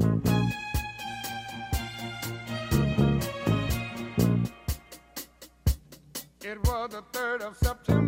[0.00, 0.06] It
[6.64, 8.07] was the 3rd of September.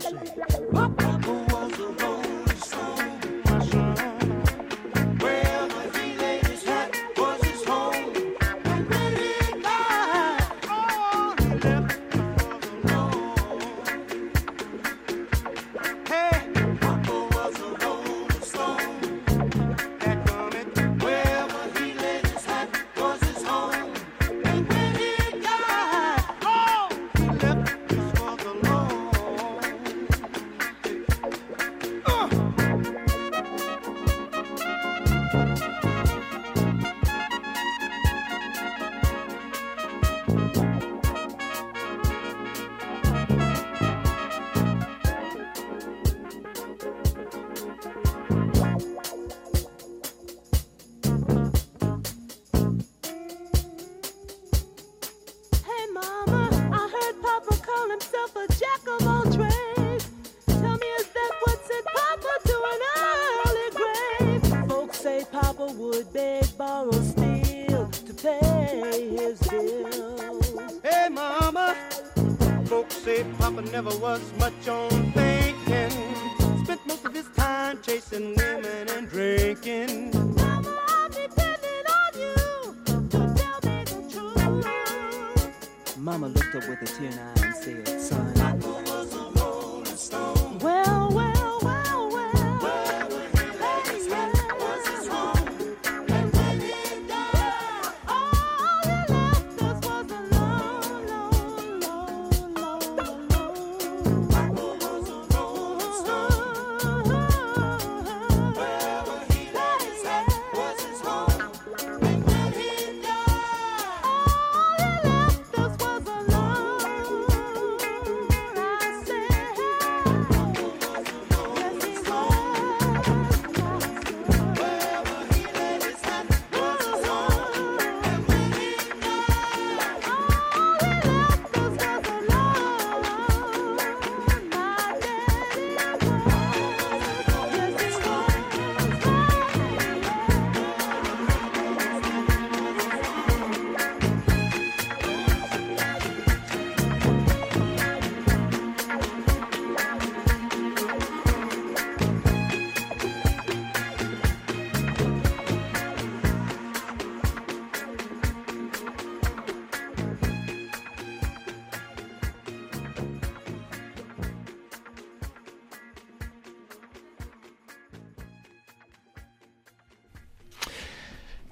[0.00, 0.73] Yeah.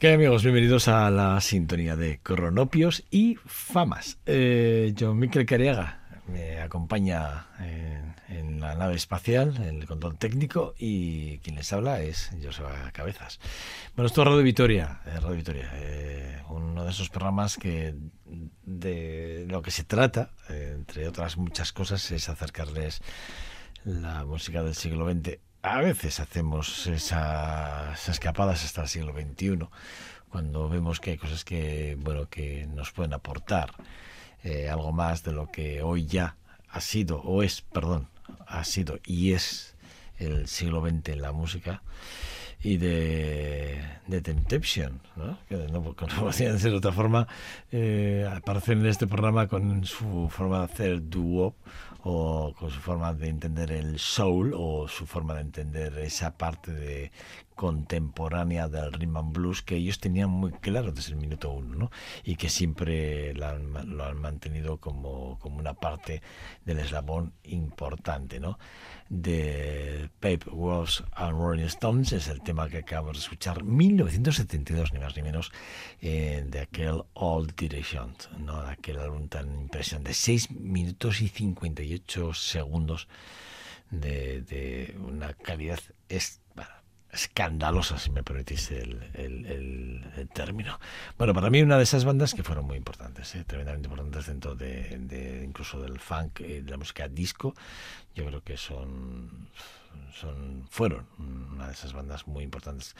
[0.02, 0.42] ¿Qué amigos?
[0.42, 4.18] Bienvenidos a la sintonía de Cronopios y Famas.
[4.26, 10.74] Eh, John Miquel Cariaga me acompaña en, en la nave espacial, en el control técnico,
[10.76, 13.38] y quien les habla es Joseba Cabezas.
[13.94, 17.94] Bueno, esto es Radio Vitoria, eh, Radio Vitoria, eh, uno de esos programas que
[18.64, 23.02] de lo que se trata, eh, entre otras muchas cosas, es acercarles
[23.84, 29.68] la música del siglo XX a veces hacemos esas escapadas hasta el siglo XXI,
[30.28, 33.72] cuando vemos que hay cosas que, bueno, que nos pueden aportar
[34.42, 36.36] eh, algo más de lo que hoy ya
[36.68, 38.08] ha sido, o es, perdón,
[38.46, 39.76] ha sido y es
[40.18, 41.82] el siglo XX en la música
[42.60, 45.38] y de, de Temptation, ¿no?
[45.48, 47.26] que no, no podía ser de otra forma,
[47.70, 51.54] eh, aparecen en este programa con su forma de hacer dúo
[52.04, 56.72] o con su forma de entender el soul o su forma de entender esa parte
[56.72, 57.12] de
[57.62, 61.90] contemporánea del rhythm and blues que ellos tenían muy claro desde el minuto uno ¿no?
[62.24, 66.22] y que siempre lo han, lo han mantenido como, como una parte
[66.64, 68.58] del eslabón importante ¿no?
[69.08, 74.98] de Pape Walsh and Rolling Stones es el tema que acabamos de escuchar 1972 ni
[74.98, 75.52] más ni menos
[76.00, 78.60] eh, de aquel All Direction ¿no?
[78.64, 83.06] de aquel álbum tan impresionante de 6 minutos y 58 segundos
[83.92, 85.78] de, de una calidad
[86.08, 86.41] bueno,
[87.12, 90.80] escandalosa, si me permitís el, el, término.
[91.18, 93.44] Bueno, para mí una de esas bandas que fueron muy importantes, ¿eh?
[93.44, 97.54] tremendamente importantes dentro de, incluso del funk, de la música disco,
[98.14, 99.48] yo creo que son,
[100.18, 102.96] son fueron una de esas bandas muy importantes,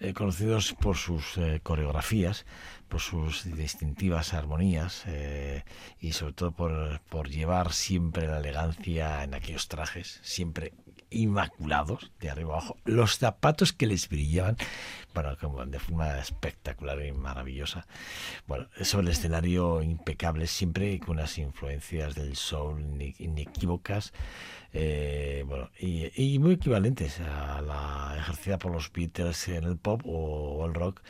[0.00, 2.44] eh, conocidos por sus eh, coreografías,
[2.88, 5.64] por sus distintivas armonías eh,
[5.98, 10.74] y sobre todo por, por llevar siempre la elegancia en aquellos trajes, siempre
[11.16, 14.56] inmaculados de arriba abajo, los zapatos que les brillaban,
[15.14, 17.86] bueno, como de forma espectacular y maravillosa.
[18.46, 22.80] Bueno, sobre el escenario impecable, siempre con unas influencias del soul
[23.18, 24.12] inequívocas,
[24.72, 30.66] eh, bueno, y, muy equivalentes a la ejercida por los Beatles en el pop o,
[30.66, 31.00] el rock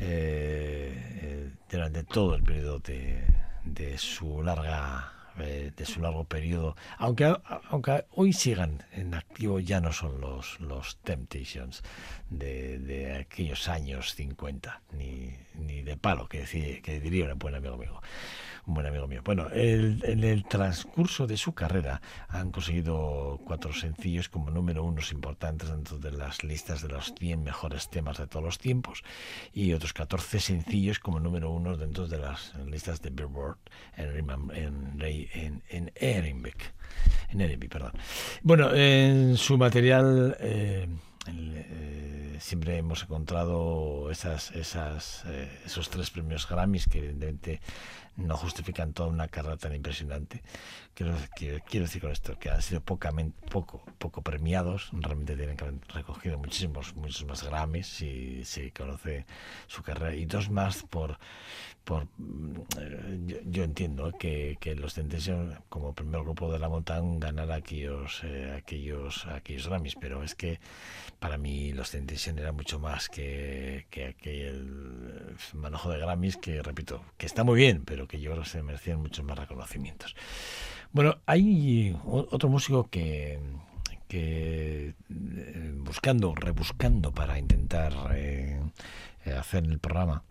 [0.00, 7.34] eh, durante todo el periodo de su larga de su largo periodo, aunque,
[7.70, 11.82] aunque hoy sigan en activo, ya no son los, los Temptations
[12.30, 17.54] de, de aquellos años 50, ni, ni de palo, que, decía, que diría un buen
[17.54, 18.00] amigo mío.
[18.66, 19.22] Un buen amigo mío.
[19.24, 25.12] Bueno, el, en el transcurso de su carrera han conseguido cuatro sencillos como número unos
[25.12, 29.02] importantes dentro de las listas de los 100 mejores temas de todos los tiempos
[29.52, 33.58] y otros 14 sencillos como número uno dentro de las listas de Billboard
[33.96, 37.92] en, en, en, en perdón.
[38.42, 40.36] Bueno, en su material...
[40.40, 40.88] Eh,
[41.30, 47.60] eh, siempre hemos encontrado esas, esas, eh, esos tres premios Grammys que evidentemente
[48.16, 50.42] no justifican toda una carrera tan impresionante.
[50.94, 55.56] Quiero, quiero, quiero decir con esto que han sido pocamente, poco, poco premiados, realmente tienen
[55.56, 59.24] que haber recogido muchísimos, muchos más Grammys si se conoce
[59.68, 61.18] su carrera y dos más por,
[61.88, 62.06] por
[62.78, 68.22] eh, yo, yo, entiendo que, los Temptation como primer grupo de la montaña ganar aquellos,
[68.24, 70.60] eh, aquellos, aquellos Grammys, pero es que
[71.18, 77.02] para mí los Temptation era mucho más que, que aquel manojo de Grammys que, repito,
[77.16, 80.14] que está muy bien, pero que yo creo que se merecían muchos más reconocimientos.
[80.92, 83.40] Bueno, hay otro músico que,
[84.08, 88.60] que eh, buscando, rebuscando para intentar eh,
[89.38, 90.22] hacer el programa,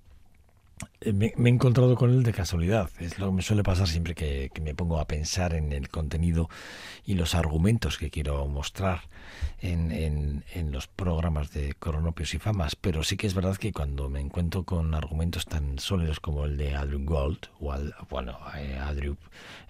[1.13, 2.89] me, me, he encontrado con él de casualidad.
[2.99, 6.49] Es lo que me suele pasar siempre que, me pongo a pensar en el contenido
[7.05, 9.01] y los argumentos que quiero mostrar
[9.59, 12.75] en, en, en, los programas de Coronopios y Famas.
[12.75, 16.57] Pero sí que es verdad que cuando me encuentro con argumentos tan sólidos como el
[16.57, 19.17] de Andrew Gold, o al, bueno, eh, Andrew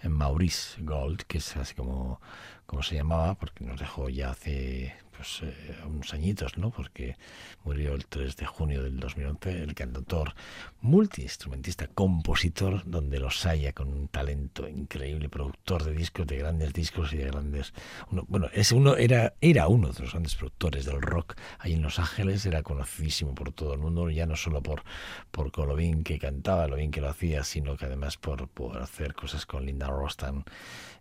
[0.04, 2.20] Maurice Gold, que es así como,
[2.68, 6.70] como se llamaba, porque nos dejó ya hace pues, eh, unos añitos, ¿no?
[6.70, 7.16] Porque
[7.64, 10.36] murió el 3 de junio del 2011, el cantautor,
[10.82, 17.14] multiinstrumentista, compositor, donde los haya con un talento increíble, productor de discos, de grandes discos
[17.14, 17.74] y de grandes...
[18.12, 21.82] Uno, bueno, ese uno era, era uno de los grandes productores del rock ahí en
[21.82, 24.84] Los Ángeles, era conocidísimo por todo el mundo, ya no solo por,
[25.32, 28.78] por lo bien que cantaba, lo bien que lo hacía, sino que además por, por
[28.78, 30.46] hacer cosas con Linda Ross tan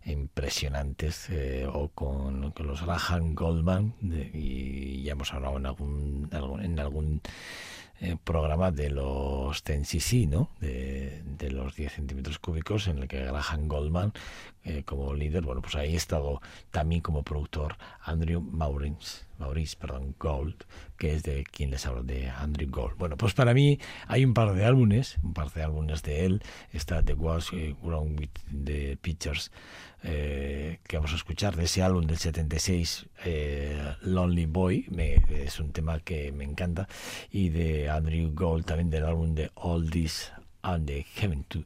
[0.05, 3.93] impresionantes, eh, o con, los Graham Goldman,
[4.33, 6.29] y ya hemos hablado en algún,
[6.61, 7.21] en algún
[7.99, 10.51] eh, programa de los TNCC, ¿no?
[10.59, 14.13] De, los 10 centímetros cúbicos, en el que Graham Goldman,
[14.63, 20.15] eh, como líder, bueno, pues ahí ha estado también como productor Andrew Maurice, Maurice perdón,
[20.19, 20.65] Gold,
[20.97, 22.97] que es de quien les hablo, de Andrew Gold.
[22.97, 26.41] Bueno, pues para mí hay un par de álbumes, un par de álbumes de él,
[26.71, 28.29] está The Was eh, Grown with
[28.65, 29.51] the Pictures,
[30.03, 35.59] eh, que vamos a escuchar de ese álbum del 76, eh, Lonely Boy, me, es
[35.59, 36.87] un tema que me encanta,
[37.31, 41.65] y de Andrew Gold también del álbum de All This and the Heaven Too.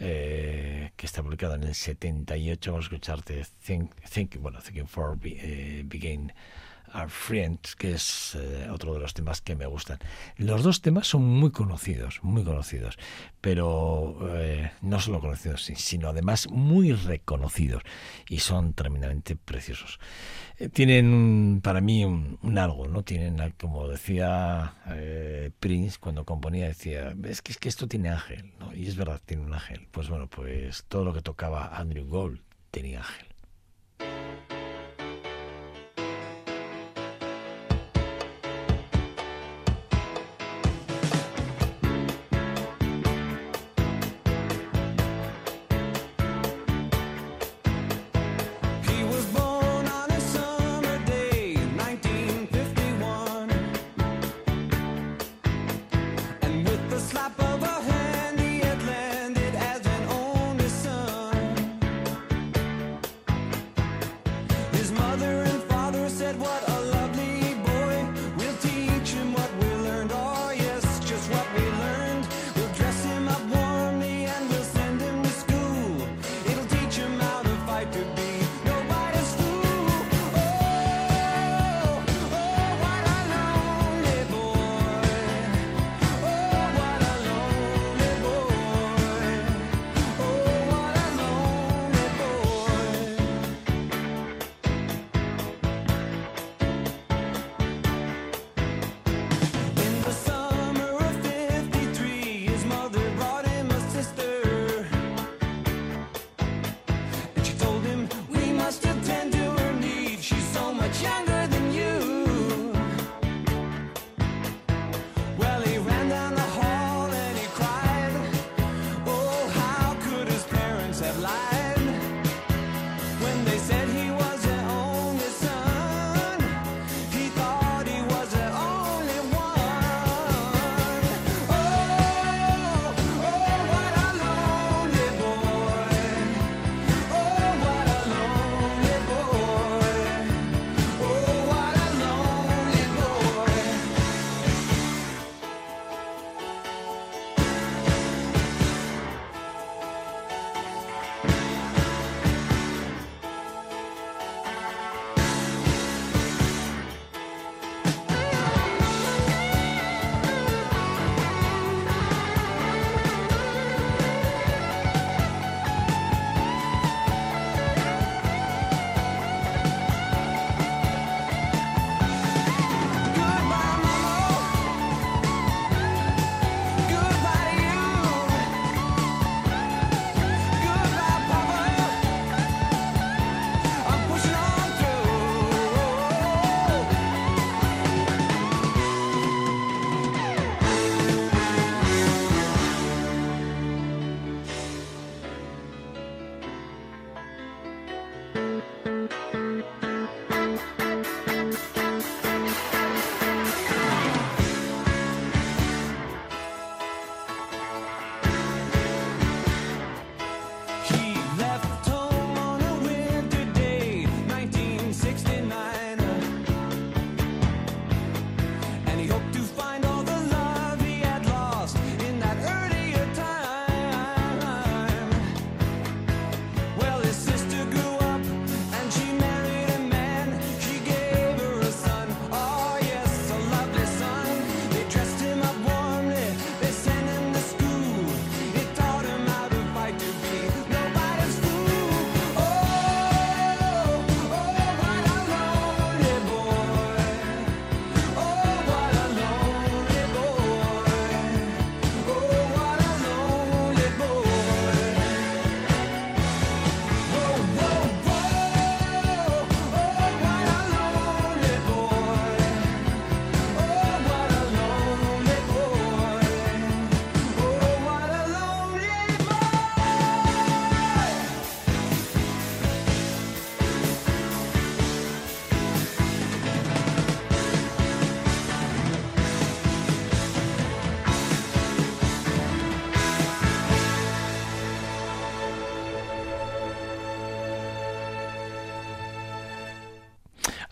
[0.00, 5.16] Eh, que está publicado en el 78 vamos a escucharte Think, think bueno, Thinking for
[5.16, 5.84] be,
[6.94, 9.98] Our Friends, que es eh, otro de los temas que me gustan.
[10.36, 12.98] Los dos temas son muy conocidos, muy conocidos,
[13.40, 17.82] pero eh, no solo conocidos, sino además muy reconocidos
[18.28, 19.98] y son tremendamente preciosos.
[20.58, 23.02] Eh, tienen para mí un, un, algo, ¿no?
[23.02, 28.52] Tienen, como decía eh, Prince cuando componía, decía, es que, es que esto tiene ángel,
[28.60, 28.74] ¿no?
[28.74, 29.88] Y es verdad, tiene un ángel.
[29.90, 33.31] Pues bueno, pues todo lo que tocaba Andrew Gold tenía ángel.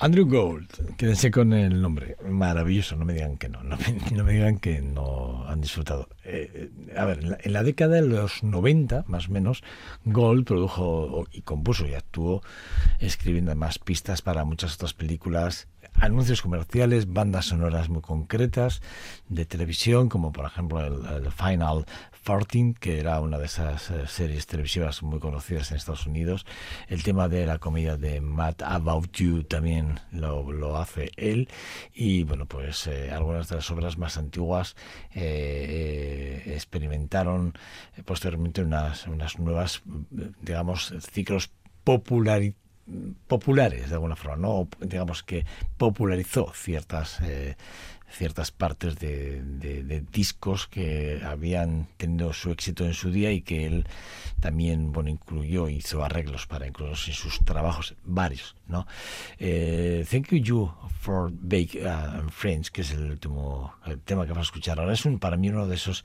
[0.02, 3.76] Andrew Gold, quédense con el nombre, maravilloso, no me digan que no, no
[4.24, 6.08] me, digan que no han disfrutado.
[6.24, 9.62] Eh, eh, a ver, en la, en la década de los 90, más o menos,
[10.06, 12.42] Gold produjo y compuso y actuó
[12.98, 18.80] escribiendo además pistas para muchas otras películas anuncios comerciales, bandas sonoras muy concretas
[19.28, 21.84] de televisión, como por ejemplo el, el Final
[22.24, 26.46] 14, que era una de esas eh, series televisivas muy conocidas en Estados Unidos.
[26.88, 31.48] El tema de la comedia de Matt About You también lo, lo hace él.
[31.94, 34.76] Y bueno, pues eh, algunas de las obras más antiguas
[35.14, 37.54] eh, experimentaron
[38.04, 39.82] posteriormente unas, unas nuevas,
[40.42, 41.50] digamos, ciclos
[41.84, 42.60] popularitarios
[43.28, 44.68] populares de alguna forma, ¿no?
[44.80, 47.20] digamos que popularizó ciertas
[48.10, 53.66] ciertas partes de, de, discos que habían tenido su éxito en su día y que
[53.66, 53.86] él
[54.40, 58.86] también bueno incluyó hizo arreglos para incluirlos en sus trabajos varios no
[59.38, 64.48] eh, Thank You You for Bake uh, Friends que es el último tema que vamos
[64.48, 66.04] a escuchar ahora es un para mí uno de esos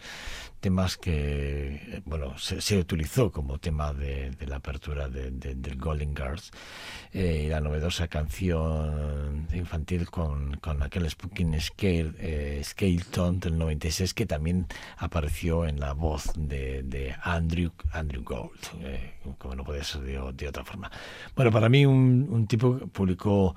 [0.65, 6.15] temas que bueno se, se utilizó como tema de, de la apertura de, del Golden
[6.15, 6.51] Girls
[7.13, 14.25] eh, la novedosa canción infantil con, con aquel Spooking Scale, eh, Scaleton del 96 que
[14.25, 20.01] también apareció en la voz de, de Andrew, Andrew Gold, eh, como no puede ser
[20.01, 20.91] de, de, otra forma.
[21.35, 23.55] Bueno, para mí un, un tipo que publicó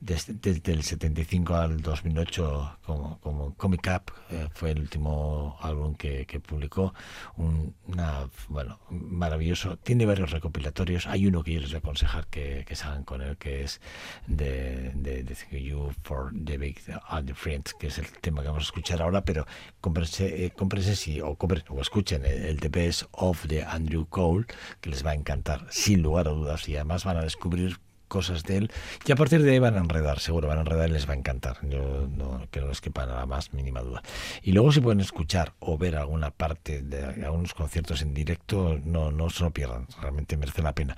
[0.00, 5.94] desde, desde, el 75 al 2008 como, como Comic Up, eh, fue el último álbum
[5.94, 6.94] que, que publicó,
[7.36, 12.26] un, una, bueno, maravilloso, tiene varios recopilatorios, hay uno que yo les voy a aconsejar
[12.28, 13.80] que, que salgan con él, que es
[14.26, 18.48] de, de, de You for the Big and the Friends, que es el tema que
[18.48, 19.46] vamos a escuchar ahora, pero
[19.80, 24.46] cómprense, eh, si, o, compren, o escuchen el, el The Best of de Andrew Cole,
[24.80, 27.78] que les va a encantar, sin lugar a dudas, y además van a descubrir
[28.08, 28.72] cosas de él
[29.06, 31.12] y a partir de ahí van a enredar, seguro van a enredar y les va
[31.12, 31.58] a encantar.
[31.62, 34.02] Yo no que no les quepa nada más mínima duda.
[34.42, 39.10] Y luego si pueden escuchar o ver alguna parte de algunos conciertos en directo, no,
[39.10, 40.96] no se lo pierdan, realmente merece la pena.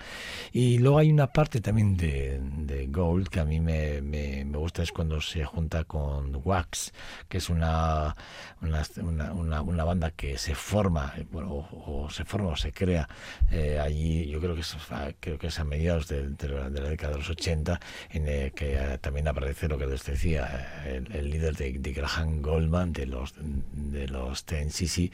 [0.53, 4.59] Y luego hay una parte también de, de Gold que a mí me, me, me,
[4.59, 6.92] gusta, es cuando se junta con Wax,
[7.29, 8.16] que es una,
[8.61, 13.09] una, una, una banda que se forma, bueno, o, o, se forma o se crea
[13.51, 14.77] eh, allí, yo creo que es,
[15.21, 17.78] creo que es a mediados de, de, de la década de los 80,
[18.11, 21.92] en el que eh, también aparece lo que les decía, el, el líder de, de,
[21.92, 25.11] Graham Goldman de los de los Ten CC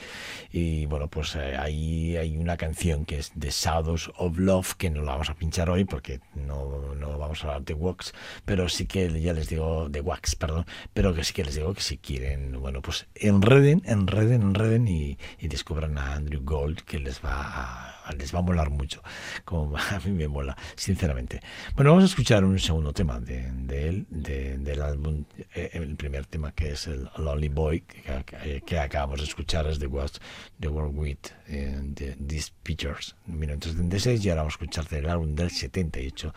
[0.53, 4.91] y bueno, pues eh, ahí hay una canción que es The Shadows of Love, que
[4.91, 8.13] no la vamos a pinchar hoy porque no, no vamos a hablar de Wax,
[8.45, 11.75] pero sí que ya les digo, de Wax, perdón, pero que sí que les digo
[11.75, 17.01] que si quieren, bueno, pues enreden, enreden, enreden y, y descubran a Andrew Gold que
[17.01, 19.03] les va a les va a molar mucho,
[19.45, 21.41] como a mí me mola, sinceramente.
[21.75, 25.97] Bueno, vamos a escuchar un segundo tema de, de él, de, del álbum, eh, el
[25.97, 29.87] primer tema que es el Lonely Boy, que, que, que acabamos de escuchar es The,
[29.87, 30.21] Was,
[30.61, 35.35] the World With eh, the, These Pictures, 1976, y ahora vamos a escuchar del álbum
[35.35, 36.35] del 78,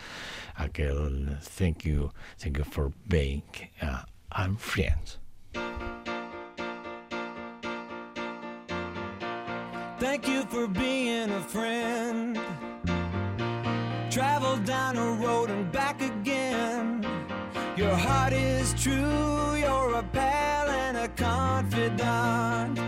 [0.56, 3.44] aquel Thank You, thank you for Being
[3.82, 5.20] uh, I'm Friends.
[9.98, 12.38] Thank you for being a friend.
[14.12, 17.06] Travel down a road and back again.
[17.78, 22.80] Your heart is true, you're a pal and a confidant.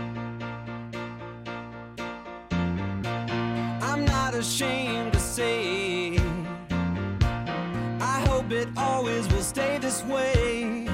[3.82, 6.18] I'm not ashamed to say,
[8.00, 10.86] I hope it always will stay this way.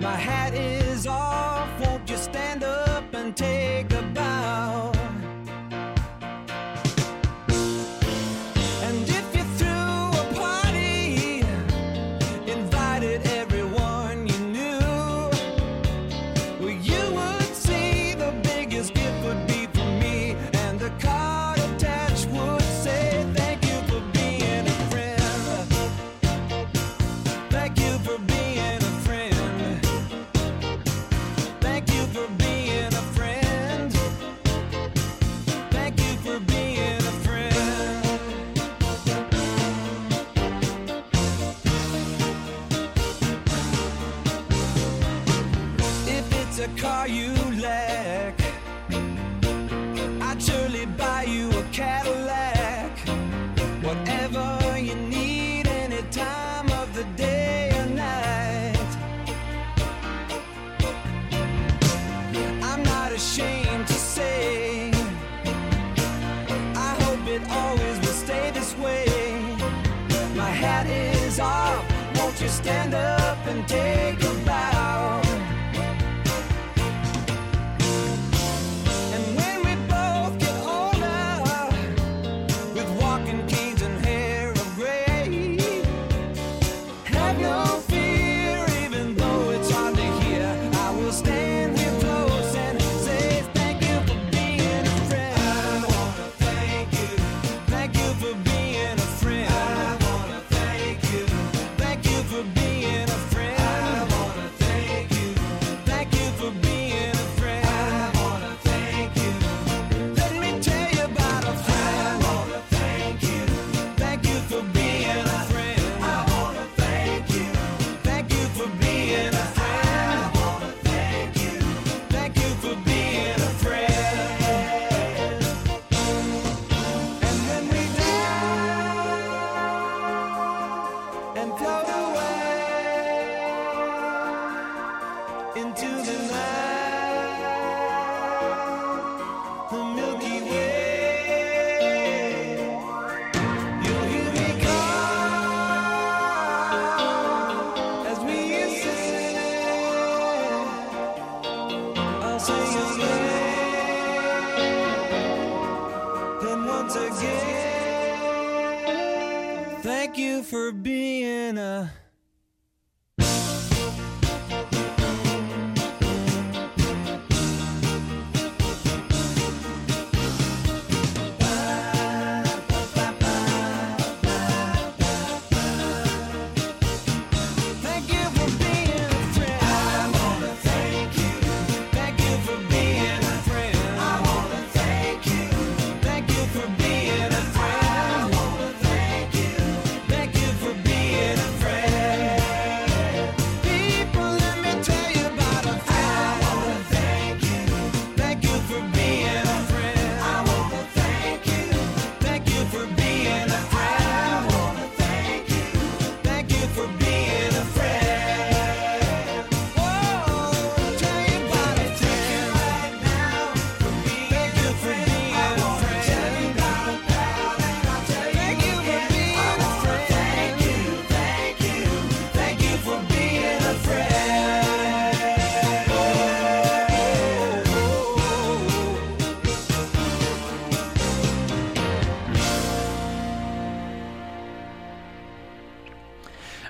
[0.00, 4.02] My hat is off, won't you stand up and take a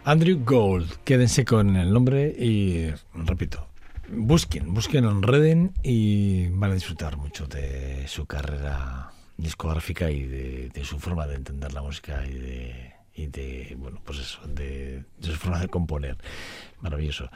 [0.08, 3.66] Andrew Gold, quédense con el nombre y repito,
[4.08, 10.84] busquen, busquen en Reden y van a disfrutar mucho de su carrera discográfica y de
[10.84, 15.26] su forma de entender la música y de, y de bueno, pues eso, de, de
[15.26, 16.18] su forma de componer.
[16.80, 17.30] Maravilloso.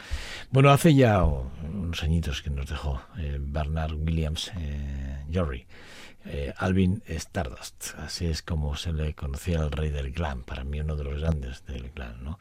[0.50, 5.66] Bueno, hace ya unos añitos que nos dejó eh, Bernard Williams eh, Jory.
[6.26, 10.78] Eh, Alvin Stardust, así es como se le conocía al rey del glam, para mí
[10.78, 12.38] uno de los grandes del glam, ¿no?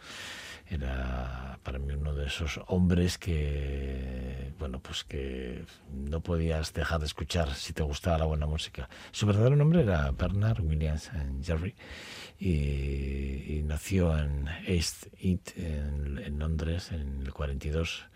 [0.70, 7.08] Era para mí uno de esos hombres que, bueno, pues que no podías dejar de
[7.08, 8.88] escuchar si te gustaba la buena música.
[9.12, 11.10] Su verdadero nombre era Bernard Williams
[11.44, 11.76] Jerry
[12.38, 18.09] y, y nació en East en, en Londres, en el 42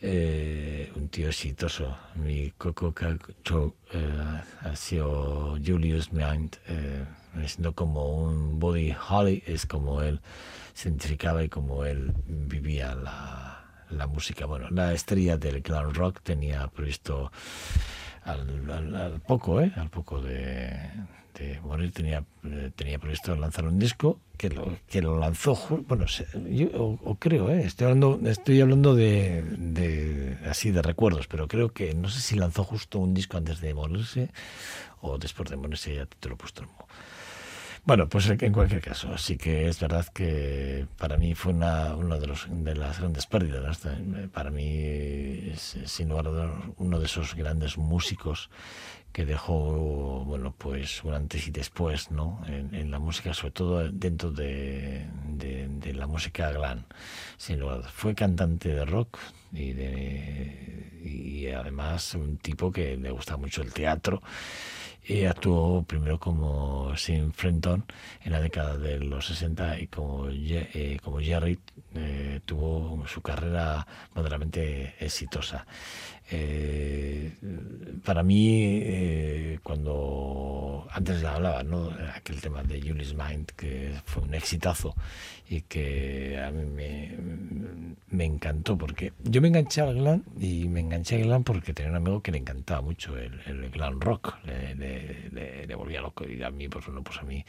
[0.00, 1.96] eh, un tío exitoso.
[2.14, 7.04] Mi coco cacho eh, ha sido Julius Mind, eh,
[7.46, 10.20] siendo como un body holly, es como él
[10.74, 14.46] se identificaba y como él vivía la, la música.
[14.46, 17.30] Bueno, la estrella del glam rock tenía previsto
[18.24, 19.72] al, al, al poco, ¿eh?
[19.76, 20.78] Al poco de,
[21.34, 25.54] de morir tenía, eh, tenía previsto lanzar un disco que lo, que lo lanzó,
[25.86, 26.06] bueno,
[26.50, 27.62] yo o, creo, ¿eh?
[27.64, 32.64] estoy hablando, estoy hablando de, así de recuerdos, pero creo que no sé si lanzó
[32.64, 34.30] justo un disco antes de morirse
[35.00, 36.64] o después de morirse ya te lo puesto.
[37.86, 42.18] Bueno, pues en cualquier caso, así que es verdad que para mí fue una, uno
[42.18, 43.84] de, los, de las grandes pérdidas.
[43.84, 44.28] ¿no?
[44.30, 48.48] Para mí sin lugar a dudas, uno de esos grandes músicos
[49.14, 52.42] que dejó, bueno, pues un antes y después, ¿no?
[52.48, 55.06] En, la música, sobre todo dentro de,
[55.94, 56.84] la música glam.
[57.36, 57.84] Sin lugar.
[57.84, 59.18] Fue cantante de rock
[59.52, 64.20] y, de, y además un tipo que le gusta mucho el teatro
[65.06, 67.84] y actuó primero como Sin Frenton
[68.22, 71.58] en la década de los 60 y como, eh, como Jerry
[71.94, 75.66] eh, tuvo su carrera moderadamente exitosa.
[76.30, 77.32] Eh,
[78.04, 81.90] para mí, eh, cuando antes le hablaba, ¿no?
[82.14, 84.94] aquel tema de Julie's Mind, que fue un exitazo
[85.50, 87.14] y que a mí me,
[88.08, 91.90] me encantó, porque yo me enganché al glam y me enganché al glam porque tenía
[91.90, 94.93] un amigo que le encantaba mucho el, el glam rock, le, le-
[95.32, 97.44] le- volvía loco y a mí, pues bueno, pues a mí,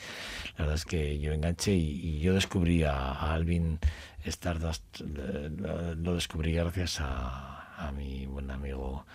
[0.57, 3.79] la verdad es que yo enganché y, yo descubrí a, Alvin
[4.25, 9.05] Stardust, le- lo, descubrí gracias a, a mi buen amigo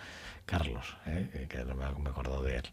[0.45, 1.47] Carlos, ¿eh?
[1.49, 1.87] que no me he
[2.43, 2.63] de él.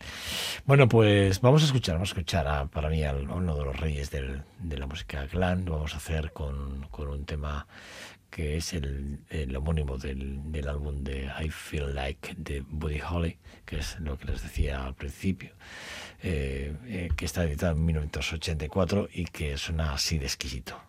[0.65, 3.77] Bueno, pues vamos a escuchar, vamos a escuchar a, para mí a uno de los
[3.79, 5.65] reyes del- de la música glam.
[5.65, 7.67] Lo vamos a hacer con, con un tema
[8.31, 9.21] que es el,
[9.57, 14.27] homónimo del, del álbum de I Feel Like de Buddy Holly, que es lo que
[14.27, 15.51] les decía al principio,
[16.23, 20.88] eh, eh, que está editado en 1984 y que suena así de exquisito.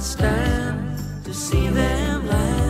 [0.00, 2.65] Stand to see them land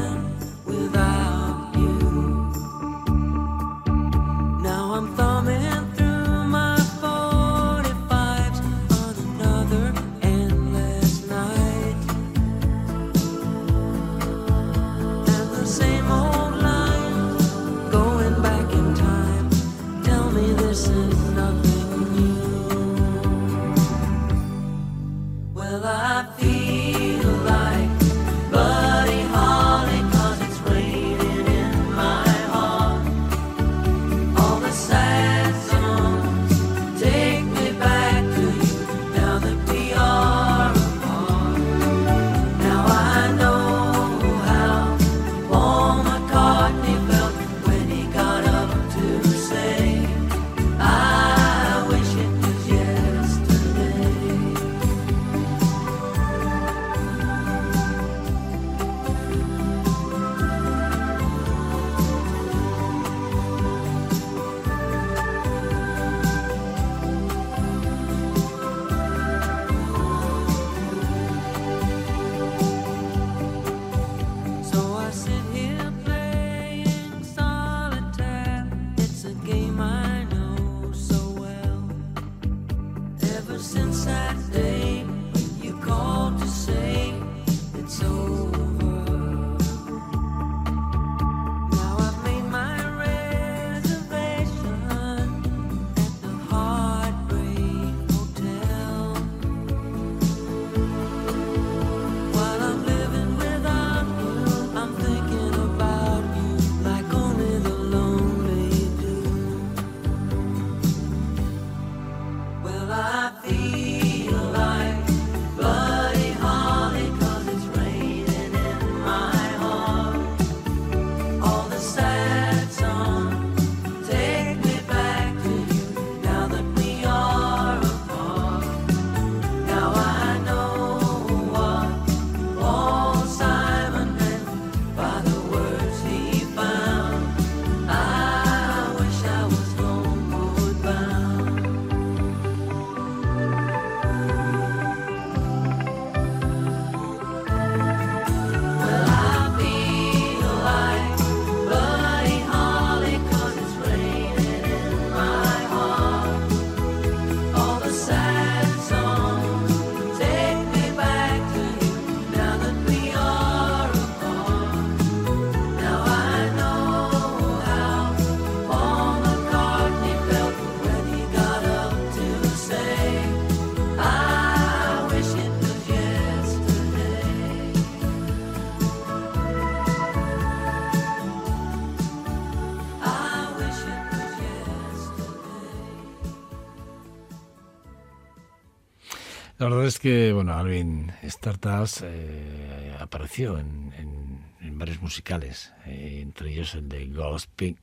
[189.86, 196.88] es que, bueno, Alvin Stardust eh, apareció en, en- varios musicales, eh, entre ellos el
[196.88, 197.76] de Ghost Pig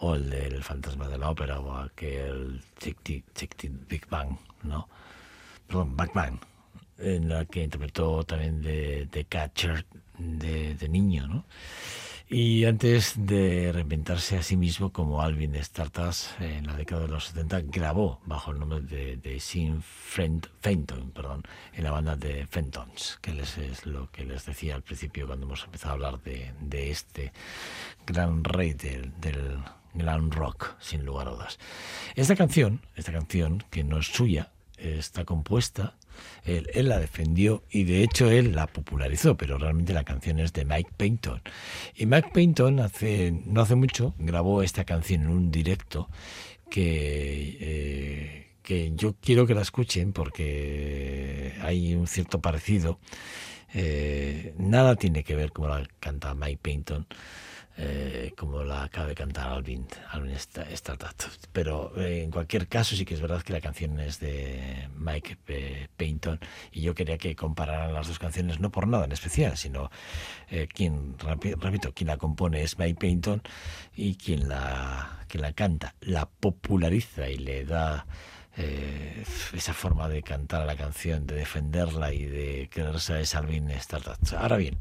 [0.00, 2.98] o el del Fantasma de la Ópera, o aquel Tic
[3.88, 4.88] Big Bang, ¿no?
[5.66, 6.38] Perdón, Big Bang,
[6.98, 9.86] en la que interpretó también de, de Catcher
[10.18, 11.44] de, de niño, ¿no?
[12.28, 17.26] Y antes de reinventarse a sí mismo como Alvin Stardust en la década de los
[17.26, 21.42] 70, grabó bajo el nombre de, de Sin Fenton, perdón,
[21.74, 25.44] en la banda de Fentons, que les, es lo que les decía al principio cuando
[25.44, 27.32] hemos empezado a hablar de, de este
[28.06, 29.58] gran rey del, del
[29.92, 31.58] glam rock, sin lugar a dudas.
[32.14, 34.50] Esta canción, esta canción que no es suya,
[34.84, 35.96] está compuesta,
[36.44, 40.64] él, la defendió y de hecho él la popularizó, pero realmente la canción es de
[40.64, 41.42] Mike Payton.
[41.94, 46.08] Y Mike Payton hace, no hace mucho grabó esta canción en un directo
[46.70, 52.98] que, eh, que yo quiero que la escuchen porque hay un cierto parecido.
[53.76, 57.06] Eh, nada tiene que ver como la canta Mike Payton
[57.76, 61.46] eh, como la acaba de cantar Alvin, Alvin Stardust.
[61.52, 65.38] Pero eh, en cualquier caso sí que es verdad que la canción es de Mike
[65.48, 66.38] eh, Payton
[66.70, 69.90] y yo quería que compararan las dos canciones, no por nada en especial, sino
[70.50, 73.42] eh, quien, repito, quien la compone es Mike Payton
[73.96, 78.06] y quien la, quien la canta, la populariza y le da
[78.56, 83.70] eh, esa forma de cantar a la canción, de defenderla y de creerse es Alvin
[83.70, 84.32] Stardust.
[84.34, 84.76] Ahora bien,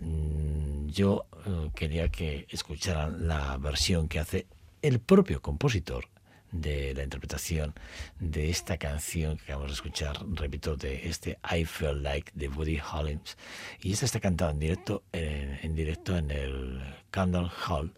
[0.00, 4.46] mmm, yo eh, quería que escucharan la versión que hace
[4.82, 6.08] el propio compositor
[6.50, 7.74] de la interpretación
[8.20, 12.80] de esta canción que acabamos de escuchar, repito, de este I Feel Like de Woody
[12.80, 13.36] Hollins.
[13.82, 17.92] Y esta está cantada en directo en, en directo en el Candle Hall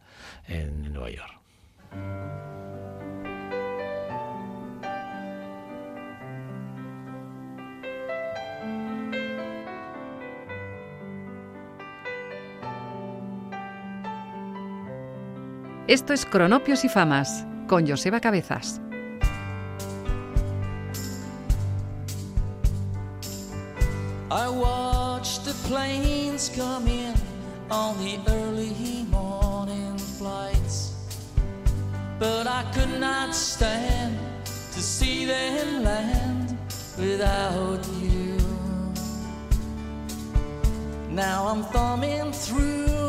[0.48, 1.40] en Nueva York.
[15.86, 18.80] Esto es Cronopios y Famas con Joseba Cabezas.
[24.30, 27.14] I watched the planes come in
[27.70, 30.94] on the early morning flights,
[32.20, 34.16] but I could not stand
[34.46, 36.56] to see them land
[36.96, 38.36] without you.
[41.10, 42.99] Now I'm thumbing through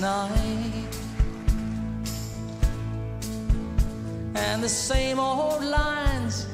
[0.00, 0.86] night.
[4.34, 6.46] And the same old lines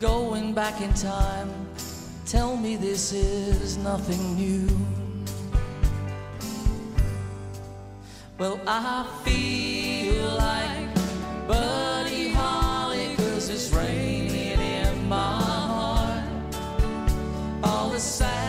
[0.00, 1.50] going back in time
[2.26, 4.68] tell me this is nothing new.
[8.38, 10.94] Well, I feel like
[11.46, 16.24] Buddy Holly, cause it's raining in my heart.
[17.62, 18.43] All the sad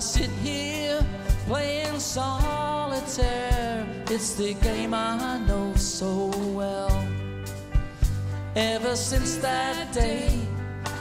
[0.00, 1.04] I sit here
[1.46, 3.86] playing solitaire.
[4.08, 7.06] It's the game I know so well.
[8.56, 10.40] Ever since that day,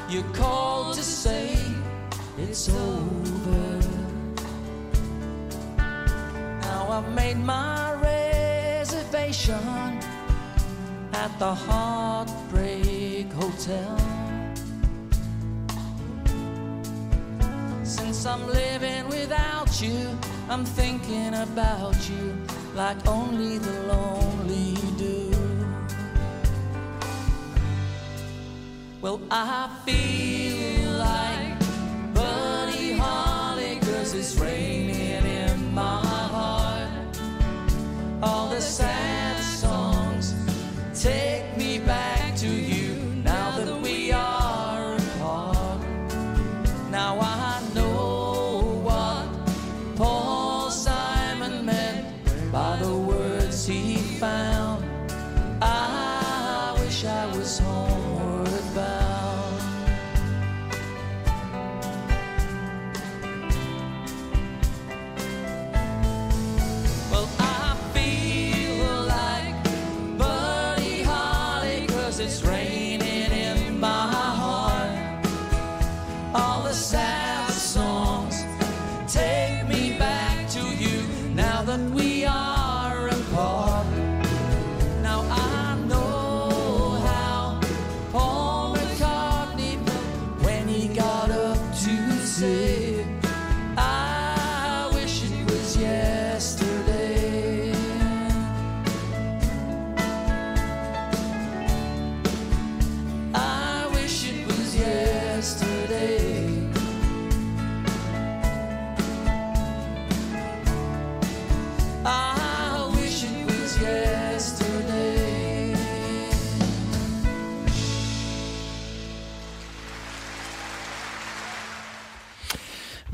[0.10, 1.58] you called to say
[2.38, 3.80] it's over.
[5.78, 9.64] Now I've made my reservation
[11.14, 14.19] at the Heartbreak Hotel.
[18.00, 20.18] Since I'm living without you,
[20.50, 22.34] I'm thinking about you
[22.74, 25.30] like only the lonely do.
[29.02, 31.60] Well, I feel like
[32.14, 36.02] Buddy Holly, cause it's raining in my
[36.36, 37.18] heart.
[38.24, 39.39] All the sad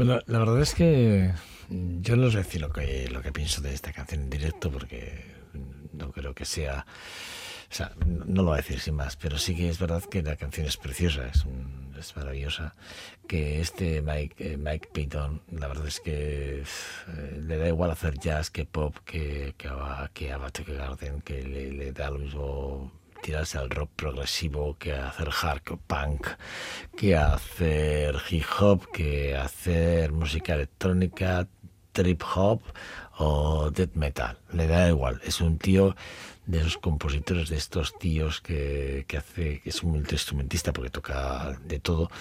[0.06, 1.32] Bueno, la verdad es que
[1.70, 4.70] mm, yo no a decir lo que, lo que pienso de esta canción en directo
[4.72, 5.26] porque
[5.94, 6.86] no creo que sea...
[7.72, 10.22] O sea, no lo voy a decir sin más, pero sí que es verdad que
[10.22, 12.76] la canción es preciosa, es, un- es maravillosa.
[13.28, 18.20] Que este Mike, eh, Mike Payton, la verdad es que eh, le da igual hacer
[18.20, 19.70] jazz que pop, que, que,
[20.14, 22.92] que a Battle Garden, que le, le da lo mismo
[23.26, 26.28] tirarse al rock progresivo que hacer hardcore punk,
[26.96, 31.48] que hacer hip hop, que hacer música electrónica,
[31.92, 32.62] trip hop
[33.18, 34.38] o death metal.
[34.54, 35.20] Le da igual.
[35.24, 35.96] Es un tío
[36.46, 41.58] de esos compositores, de estos tíos que, que hace, que es un multiinstrumentista porque toca
[41.64, 42.12] de todo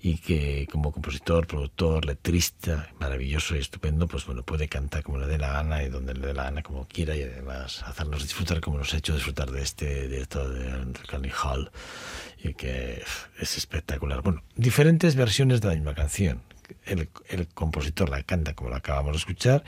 [0.00, 5.26] y que como compositor, productor, letrista, maravilloso y estupendo, pues bueno, puede cantar como le
[5.26, 8.60] dé la gana y donde le dé la gana como quiera y además hacernos disfrutar
[8.60, 11.70] como nos ha hecho disfrutar de este directo de, de Carnegie Hall
[12.42, 13.02] y que
[13.38, 14.22] es espectacular.
[14.22, 16.42] Bueno, diferentes versiones de la misma canción.
[16.84, 19.64] El, el compositor la canta como la acabamos de escuchar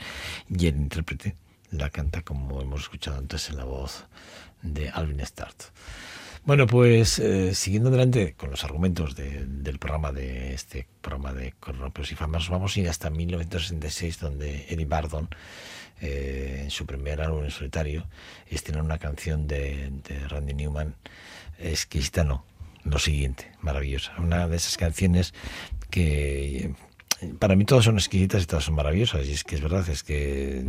[0.49, 1.35] y el intérprete
[1.71, 4.05] la canta como hemos escuchado antes en la voz
[4.61, 5.63] de Alvin Start.
[6.43, 11.53] Bueno, pues eh, siguiendo adelante con los argumentos de- del programa de este programa de
[11.59, 15.29] Cronopios y Famas, vamos a ir hasta 1966, donde Eddie Bardon,
[16.01, 18.07] eh, en su primer álbum en solitario,
[18.47, 20.95] estrenó una canción de, de Randy Newman,
[21.59, 22.43] exquisita no,
[22.83, 24.13] lo siguiente, maravillosa.
[24.17, 25.35] Una de esas canciones
[25.91, 26.73] que
[27.39, 29.27] para mí todas son exquisitas y todas son maravillosas.
[29.27, 30.63] Y es que es verdad, es que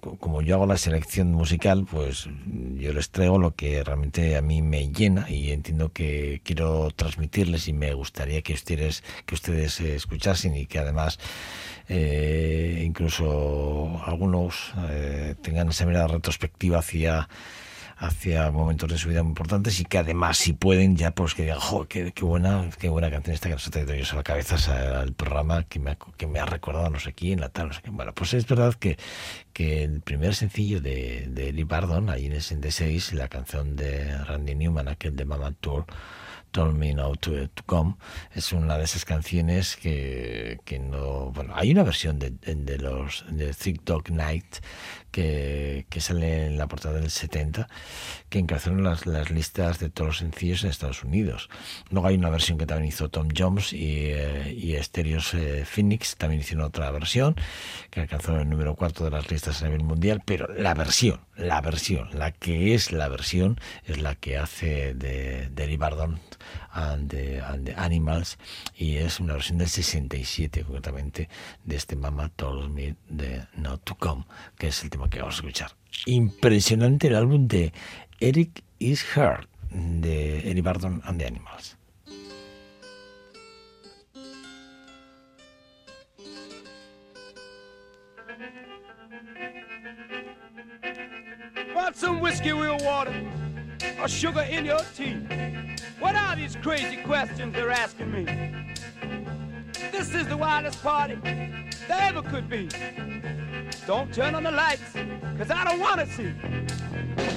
[0.00, 2.28] como yo hago la selección musical, pues
[2.76, 7.68] yo les traigo lo que realmente a mí me llena y entiendo que quiero transmitirles
[7.68, 11.18] y me gustaría que ustedes, que ustedes eh, escuchasen y que además
[11.88, 17.28] eh, incluso algunos eh, tengan esa mirada retrospectiva hacia
[17.98, 21.42] hacia momentos de su vida muy importantes y que además si pueden ya pues que
[21.42, 24.22] digan jo, qué, buena qué buena canción esta que nos ha traído yo a la
[24.22, 27.68] cabeza al programa que me, ha, que me ha recordado no sé quién la tal
[27.68, 28.96] no sé qué bueno pues es verdad que,
[29.52, 34.16] que el primer sencillo de, de Lee Bardon ahí en el 66 la canción de
[34.24, 35.84] Randy Newman aquel de Mama Tour
[36.52, 37.96] Told Me Now to, to Come
[38.32, 42.78] es una de esas canciones que, que no bueno hay una versión de, de, de
[42.78, 44.58] los de Thick Dog Night
[45.10, 47.68] que, sale en la portada del 70
[48.28, 51.48] que encazaron las, listas de todos los sencillos en Estados Unidos.
[51.90, 56.16] Luego hay una versión que también hizo Tom Jones y, eh, y Stereos eh, Phoenix
[56.16, 57.36] también hicieron otra versión
[57.90, 61.60] que alcanzó el número cuarto de las listas a nivel mundial pero la versión la
[61.60, 66.20] versión la que es la versión es la que hace de, de Lee Bardon
[66.78, 68.38] and the, and the Animals
[68.76, 71.28] y es una versión del 67 concretamente
[71.64, 74.24] de este Mama Told Me de Not to Come
[74.56, 75.72] que es el tema que vamos a escuchar.
[76.06, 77.72] Impresionante el álbum de
[78.20, 81.78] Eric Is Heard de Eric Bardon and the Animals.
[91.94, 93.12] Some whiskey, real water,
[94.00, 95.16] or sugar in your tea?
[95.98, 98.24] What are these crazy questions they're asking me?
[99.90, 101.16] This is the wildest party
[101.88, 102.68] there ever could be.
[103.86, 104.92] Don't turn on the lights,
[105.36, 106.32] cause I don't wanna see.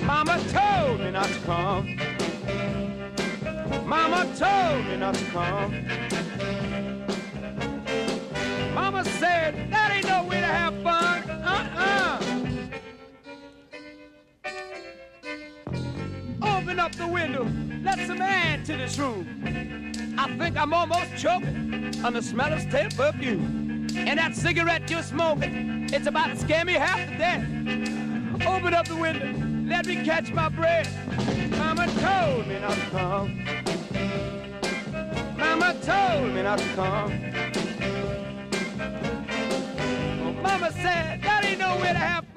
[0.03, 1.97] Mama told me not to come.
[3.87, 5.87] Mama told me not to come.
[8.73, 11.10] Mama said that ain't no way to have fun.
[16.81, 17.47] Up the window,
[17.83, 19.27] let some air into this room.
[20.17, 23.87] I think I'm almost choking on the smell of stale perfume.
[23.95, 27.43] And that cigarette you're smoking, it's about to scare me half to death.
[28.47, 29.31] Open up the window,
[29.69, 30.91] let me catch my breath.
[31.51, 33.45] Mama told me not to come.
[35.37, 37.11] Mama told me not to come.
[40.41, 42.30] Mama said that ain't no way to have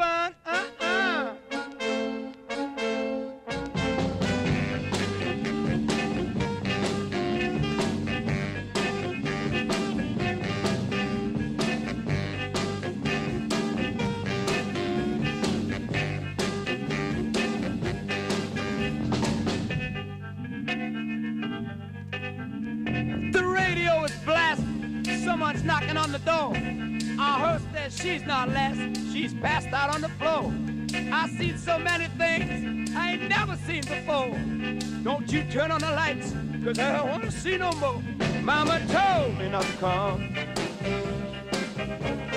[35.35, 36.33] you turn on the lights,
[36.65, 38.01] cause I don't wanna see no more.
[38.41, 40.33] Mama told me not to come.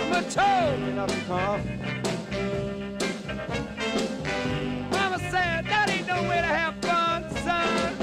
[0.09, 1.61] Mama told me not to come.
[4.89, 7.93] Mama said that ain't no way to have fun, son.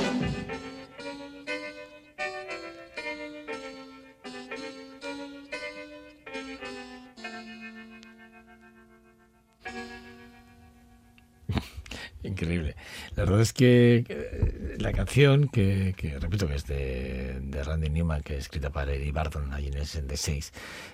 [12.22, 12.76] Increíble.
[13.16, 17.88] La verdad es que eh, la canción, que, que repito que es de, de Randy
[17.90, 20.52] Newman, que es escrita para Eddie Barton allí en el 66,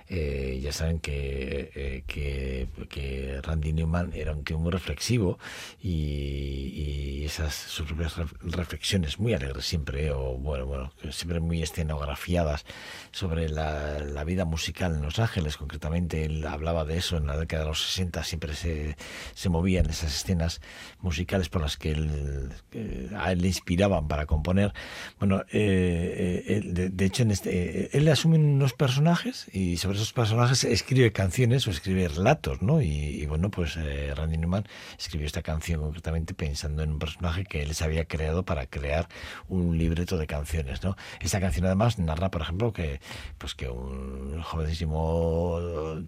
[0.08, 5.38] eh, ya saben que, eh, que, que Randy Newman era un tío muy reflexivo
[5.80, 11.62] y, y esas sus propias ref- reflexiones muy alegres siempre, o bueno, bueno, siempre muy
[11.62, 12.64] escenografiadas
[13.12, 17.36] sobre la, la vida musical en Los Ángeles, concretamente él hablaba de eso en la
[17.36, 18.96] década de los 60, siempre se,
[19.34, 20.60] se movían esas escenas
[21.00, 24.72] musicales por las que él, eh, a él le inspiraban para componer.
[25.18, 27.50] Bueno, eh, eh, de, de hecho, en este,
[27.84, 32.82] eh, él asume unos personajes y sobre esos personajes escribe canciones o escribe relatos, ¿no?
[32.82, 34.64] Y, y bueno, pues eh, Randy Newman
[34.98, 39.08] escribió esta canción concretamente pensando en un personaje que él se había creado para crear
[39.48, 40.96] un libreto de canciones, ¿no?
[41.20, 43.00] Esta canción además narra, por ejemplo, que
[43.38, 45.60] pues que un jovencísimo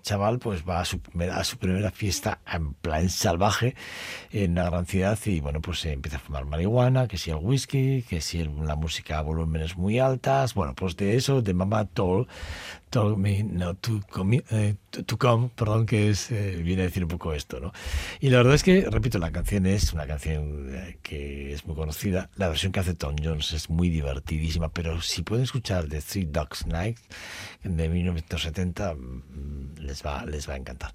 [0.02, 3.76] chaval pues va a su primera, a su primera fiesta en plan salvaje
[4.32, 7.36] en una gran ciudad y bueno pues se empieza a fumar marihuana, que si el
[7.52, 11.84] whisky, que si la música a volúmenes muy altas, bueno pues de eso, de Mama
[11.84, 12.26] Told,
[12.92, 16.84] told me not to come, eh, to, to come, perdón, que es, eh, viene a
[16.84, 17.72] decir un poco esto, ¿no?
[18.20, 21.74] Y la verdad es que, repito, la canción es una canción eh, que es muy
[21.74, 22.28] conocida.
[22.36, 26.26] La versión que hace Tom Jones es muy divertidísima, pero si pueden escuchar The Three
[26.26, 26.98] Dogs Night
[27.64, 30.92] de 1970, mm, les va, les va a encantar.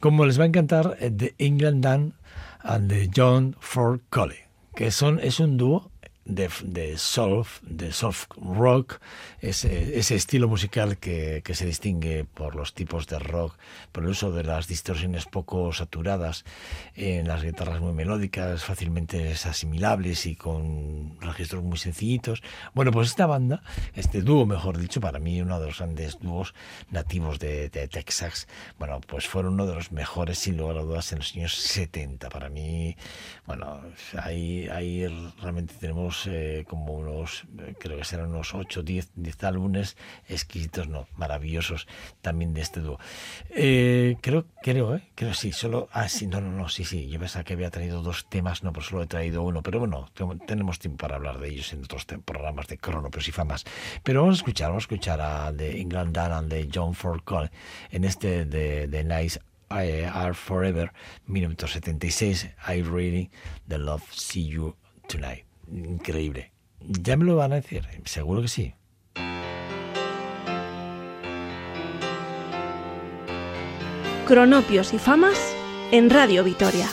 [0.00, 2.14] Como les va a encantar eh, The England Dan
[2.62, 5.90] and the John Ford Cole, que son, es un dúo
[6.28, 9.00] de, de surf, de surf rock,
[9.40, 13.56] ese, ese estilo musical que, que se distingue por los tipos de rock,
[13.90, 16.44] por el uso de las distorsiones poco saturadas,
[16.94, 22.42] en las guitarras muy melódicas, fácilmente asimilables y con registros muy sencillitos.
[22.74, 23.62] Bueno, pues esta banda,
[23.94, 26.54] este dúo, mejor dicho, para mí uno de los grandes dúos
[26.90, 28.48] nativos de, de Texas,
[28.78, 32.28] bueno, pues fueron uno de los mejores, sin lugar a dudas, en los años 70.
[32.28, 32.96] Para mí,
[33.46, 33.80] bueno,
[34.22, 35.06] ahí, ahí
[35.40, 39.96] realmente tenemos eh, como unos, eh, creo que serán unos 8, 10, 10 álbumes
[40.28, 41.86] exquisitos, no, maravillosos
[42.22, 42.98] también de este dúo.
[43.50, 45.08] Eh, creo, creo, ¿eh?
[45.14, 48.02] Creo sí, solo, ah, sí, no, no, no, sí, sí, yo pensaba que había traído
[48.02, 51.38] dos temas, no, pues solo he traído uno, pero bueno, tengo- tenemos tiempo para hablar
[51.38, 53.64] de ellos en otros programas de Cronopios y Famas.
[54.02, 57.50] Pero vamos a escuchar, vamos a escuchar a de England and de John Ford Cole
[57.90, 59.40] en este de, de Nice
[59.70, 60.92] I Are Forever,
[61.26, 63.30] 1976, I Really
[63.66, 64.76] The Love See You
[65.08, 65.47] Tonight.
[65.72, 66.52] Increíble.
[66.80, 68.74] Ya me lo van a decir, seguro que sí.
[74.26, 75.38] Cronopios y famas
[75.90, 76.86] en Radio Vitoria.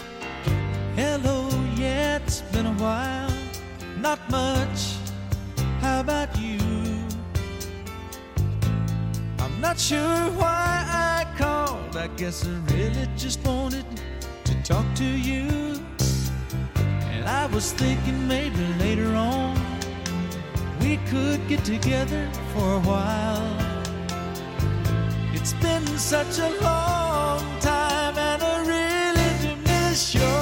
[0.96, 3.30] Hello, yeah, it's been a while.
[4.02, 4.96] Not much.
[5.82, 6.60] How about you?
[9.40, 10.00] I'm not sure
[10.38, 11.98] why I called.
[11.98, 13.86] I guess I really just wanted
[14.46, 15.76] to talk to you.
[17.26, 19.60] And I was thinking maybe later on
[20.80, 23.58] we could get together for a while.
[25.34, 30.35] It's been such a long time, and I really do miss your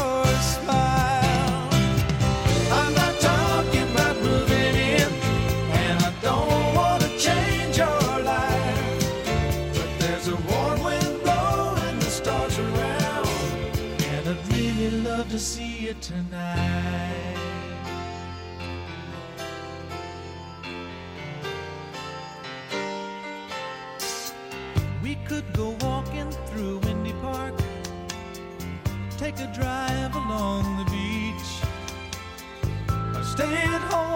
[16.13, 16.19] We
[25.27, 27.55] could go walking through Windy Park,
[29.17, 31.63] take a drive along the beach,
[33.15, 34.12] or stay at home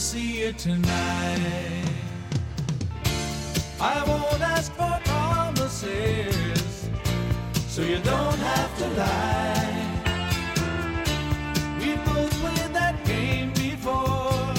[0.00, 1.84] see you tonight.
[3.78, 6.88] I won't ask for promises,
[7.68, 9.76] so you don't have to lie.
[11.80, 14.54] We both played that game before.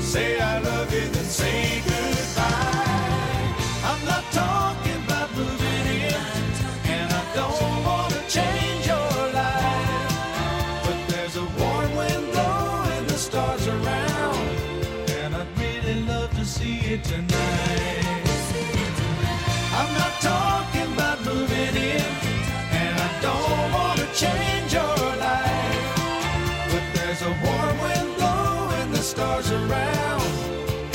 [0.00, 1.87] say I love you, then say
[16.90, 18.24] it tonight.
[19.78, 22.10] I'm not talking about moving in,
[22.82, 24.96] and I don't want to change your
[25.28, 25.84] life.
[26.72, 30.22] But there's a warm wind blowing the stars around,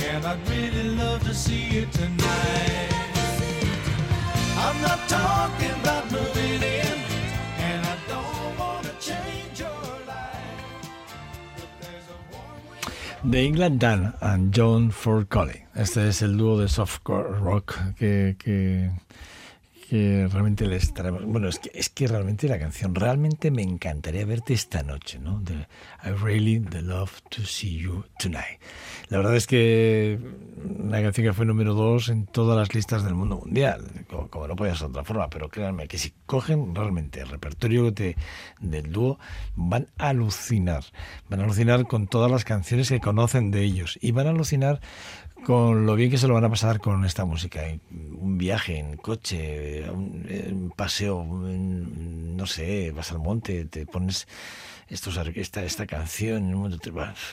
[0.09, 2.89] and I'd really love to see it tonight.
[4.65, 6.11] I'm not talking about
[13.23, 15.63] De England Dan and John Ford Colley.
[15.75, 18.91] Este es el dúo de softcore rock que, que,
[19.93, 21.23] que realmente les traemos.
[21.23, 25.43] Bueno, es que, es que realmente la canción, realmente me encantaría verte esta noche, ¿no?
[26.03, 28.59] I really love to see you tonight.
[29.09, 30.17] La verdad es que
[30.57, 34.47] una canción que fue número dos en todas las listas del mundo mundial, como, como
[34.47, 38.15] no podía ser de otra forma, pero créanme que si cogen realmente el repertorio de-
[38.61, 39.19] del dúo,
[39.55, 40.85] van a alucinar.
[41.29, 44.81] Van a alucinar con todas las canciones que conocen de ellos y van a alucinar
[45.43, 47.61] con lo bien que se lo van a pasar con esta música.
[47.91, 54.27] Un viaje en coche, un, un paseo, un- no sé, vas al monte, te pones
[54.89, 56.77] estos, esta, esta canción, bueno,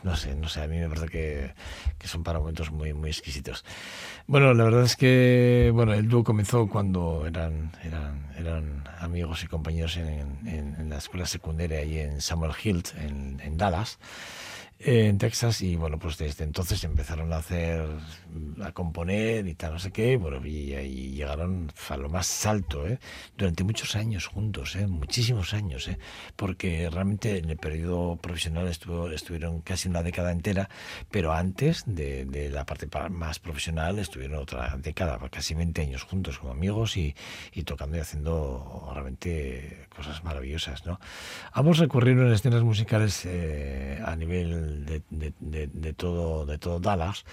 [0.03, 1.55] no sé, no sé, a mí me parece que,
[1.99, 3.65] que son para momentos muy, muy exquisitos.
[4.27, 9.47] Bueno, la verdad es que bueno, el dúo comenzó cuando eran, eran, eran amigos y
[9.47, 13.99] compañeros en, en- en la escuela secundaria ahí en Samuel Hill, en, en Dallas
[14.83, 17.85] en Texas y bueno pues desde entonces empezaron a hacer
[18.62, 22.87] a componer y tal no sé qué bueno y, y llegaron a lo más alto
[22.89, 22.99] ¿eh?
[23.37, 24.87] durante muchos años juntos ¿eh?
[24.87, 25.99] muchísimos años ¿eh?
[26.35, 30.70] porque realmente en el periodo profesional estuvo, estuvieron casi una década entera
[31.11, 36.05] pero antes de, de la parte pa- más profesional estuvieron otra década casi 20 años
[36.05, 37.14] juntos como amigos y,
[37.66, 40.99] tocando y haciendo realmente cosas maravillosas ¿no?
[41.53, 46.81] ambos recurrieron en escenas musicales eh, a nivel de, de- de- de todo de todo
[46.81, 47.25] Dallas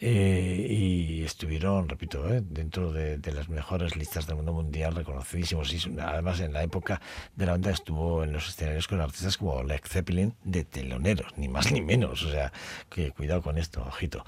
[0.00, 5.72] eh, y estuvieron repito eh, dentro de, las mejores listas del mundo mundial reconocidísimos.
[5.72, 7.00] Y además en la época
[7.34, 11.48] de la banda estuvo en los escenarios con artistas como Led Zeppelin de teloneros ni
[11.48, 12.22] más ni menos.
[12.22, 12.52] O sea
[12.90, 14.24] que cuidado con esto ojito.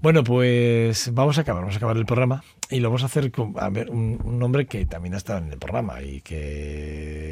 [0.00, 3.30] Bueno pues vamos a acabar vamos a acabar el programa y lo vamos a hacer
[3.32, 6.38] con a ver, un, un hombre que también ha estado en el programa y que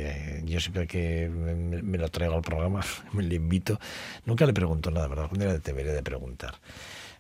[0.09, 2.81] eh, yo siempre que me, me lo traigo al programa
[3.13, 3.79] me le invito
[4.25, 6.55] nunca le pregunto nada verdad algún día le debería de preguntar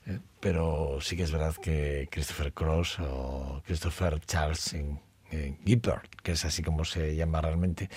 [0.08, 5.00] Eh, pero sí que es verdad que Christopher Cross o Christopher Charles en,
[5.66, 7.90] Gibbard, que es así como se llama realmente,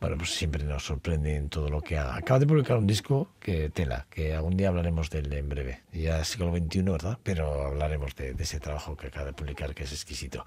[0.00, 2.14] bueno, pues siempre nos sorprende en todo lo que haga.
[2.16, 5.80] Acaba de publicar un disco que tela, que algún día hablaremos de él en breve.
[5.94, 7.18] Ya siglo XXI, ¿verdad?
[7.22, 10.44] Pero hablaremos de, de ese trabajo que acaba de publicar, que es exquisito.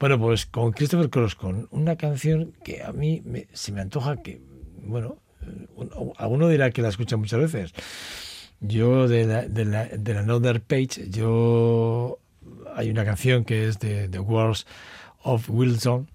[0.00, 4.16] Bueno, pues con Christopher Cross, con una canción que a mí me- se me antoja
[4.22, 4.40] que,
[4.82, 7.72] bueno, eh, un- alguno dirá que la escucha muchas veces.
[8.60, 12.18] Yo de la, de la, de la Another Page, yo
[12.74, 14.66] hay una canción que es de The Wars
[15.22, 16.08] of Wilson,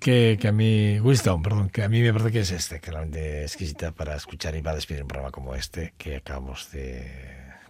[0.00, 2.90] que, que a mí, Wisdom, perdón, que a mí me parece que es este, que
[2.90, 7.10] realmente exquisita para escuchar y va a despedir un programa como este que acabamos de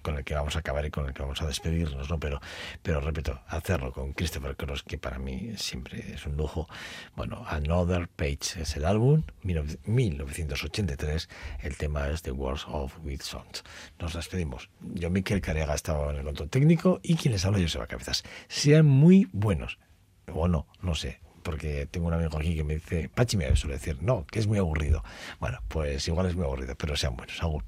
[0.03, 2.19] con el que vamos a acabar y con el que vamos a despedirnos, ¿no?
[2.21, 2.41] Pero,
[2.83, 6.69] pero repito, hacerlo con Christopher Cross, que para mí siempre es un lujo.
[7.17, 11.29] Bueno, Another Page es el álbum, 19- 1983,
[11.61, 13.45] el tema es The Wars of Wilson.
[13.99, 14.69] Nos despedimos.
[14.95, 18.25] Yo, Miquel Careaga, estaba en el control técnico y quien les habla, Joseba Cabezas.
[18.49, 19.79] Sean muy buenos
[20.33, 23.75] o no, no sé, porque tengo un amigo aquí que me dice, Pachi me suele
[23.75, 25.03] decir, no, que es muy aburrido.
[25.41, 27.65] Bueno, pues igual es muy aburrido, pero sean buenos, agur.